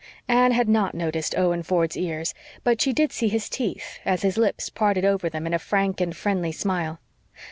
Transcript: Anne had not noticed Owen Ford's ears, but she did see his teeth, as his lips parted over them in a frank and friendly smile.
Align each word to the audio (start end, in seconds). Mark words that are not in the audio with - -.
Anne 0.27 0.51
had 0.51 0.67
not 0.67 0.95
noticed 0.95 1.37
Owen 1.37 1.61
Ford's 1.61 1.95
ears, 1.95 2.33
but 2.63 2.81
she 2.81 2.91
did 2.91 3.11
see 3.11 3.27
his 3.27 3.47
teeth, 3.47 3.99
as 4.03 4.23
his 4.23 4.35
lips 4.35 4.67
parted 4.67 5.05
over 5.05 5.29
them 5.29 5.45
in 5.45 5.53
a 5.53 5.59
frank 5.59 6.01
and 6.01 6.17
friendly 6.17 6.51
smile. 6.51 6.99